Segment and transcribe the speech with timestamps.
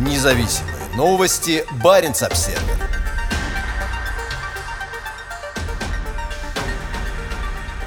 [0.00, 1.62] Независимые новости.
[1.84, 2.62] Барин обсерва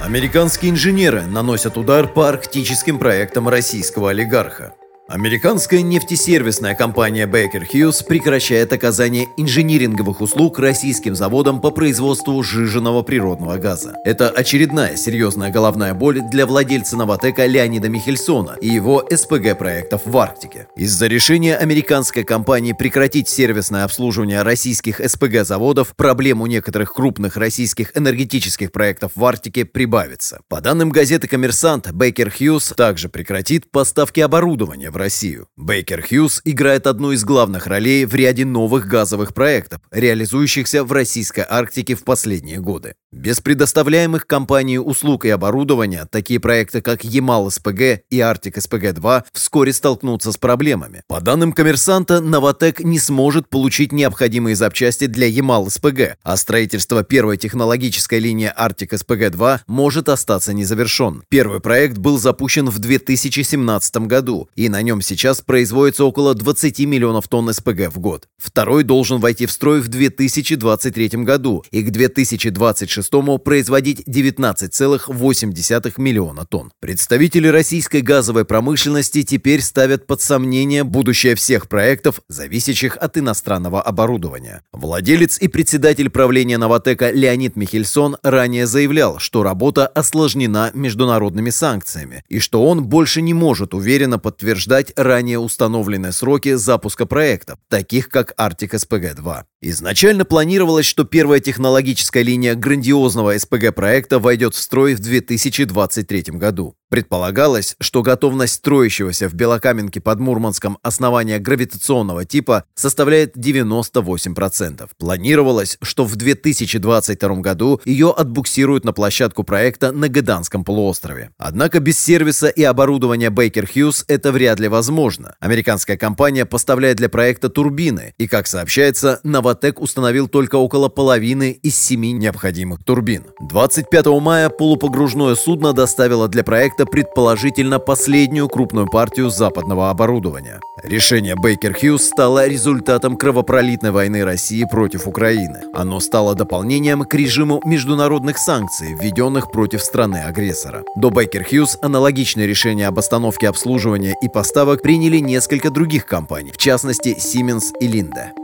[0.00, 4.74] Американские инженеры наносят удар по арктическим проектам российского олигарха.
[5.06, 13.58] Американская нефтесервисная компания Baker Hughes прекращает оказание инжиниринговых услуг российским заводам по производству сжиженного природного
[13.58, 13.96] газа.
[14.06, 20.68] Это очередная серьезная головная боль для владельца Новотека Леонида Михельсона и его СПГ-проектов в Арктике.
[20.74, 28.72] Из-за решения американской компании прекратить сервисное обслуживание российских СПГ-заводов проблем у некоторых крупных российских энергетических
[28.72, 30.40] проектов в Арктике прибавится.
[30.48, 35.48] По данным газеты «Коммерсант», Baker Hughes также прекратит поставки оборудования в Россию.
[35.56, 41.44] Бейкер Хьюз играет одну из главных ролей в ряде новых газовых проектов, реализующихся в российской
[41.46, 42.94] Арктике в последние годы.
[43.12, 50.36] Без предоставляемых компанией услуг и оборудования такие проекты, как Ямал-СПГ и Арктик-СПГ-2 вскоре столкнутся с
[50.36, 51.02] проблемами.
[51.06, 58.18] По данным коммерсанта, Новотек не сможет получить необходимые запчасти для Ямал-СПГ, а строительство первой технологической
[58.18, 61.22] линии Арктик-СПГ-2 может остаться незавершен.
[61.28, 67.26] Первый проект был запущен в 2017 году, и на нем сейчас производится около 20 миллионов
[67.26, 68.28] тонн СПГ в год.
[68.38, 73.10] Второй должен войти в строй в 2023 году и к 2026 2006
[73.42, 76.72] производить 19,8 миллиона тонн.
[76.80, 84.62] Представители российской газовой промышленности теперь ставят под сомнение будущее всех проектов, зависящих от иностранного оборудования.
[84.72, 92.38] Владелец и председатель правления «Новотека» Леонид Михельсон ранее заявлял, что работа осложнена международными санкциями и
[92.38, 98.70] что он больше не может уверенно подтверждать ранее установленные сроки запуска проектов, таких как Arctic
[98.72, 99.44] SPG-2.
[99.66, 106.76] Изначально планировалось, что первая технологическая линия грандиозного СПГ-проекта войдет в строй в 2023 году.
[106.90, 114.88] Предполагалось, что готовность строящегося в Белокаменке под Мурманском основания гравитационного типа составляет 98%.
[114.98, 121.30] Планировалось, что в 2022 году ее отбуксируют на площадку проекта на Гыданском полуострове.
[121.38, 125.34] Однако без сервиса и оборудования Baker Hughes это вряд ли возможно.
[125.40, 129.20] Американская компания поставляет для проекта турбины, и, как сообщается,
[129.54, 133.26] Новотек установил только около половины из семи необходимых турбин.
[133.48, 140.58] 25 мая полупогружное судно доставило для проекта предположительно последнюю крупную партию западного оборудования.
[140.82, 145.60] Решение Бейкер Хьюз стало результатом кровопролитной войны России против Украины.
[145.72, 150.82] Оно стало дополнением к режиму международных санкций, введенных против страны-агрессора.
[150.96, 156.58] До Бейкер Хьюз аналогичные решения об остановке обслуживания и поставок приняли несколько других компаний, в
[156.58, 158.43] частности Siemens и Linde.